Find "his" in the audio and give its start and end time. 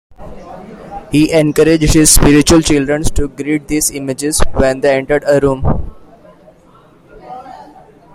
1.93-2.11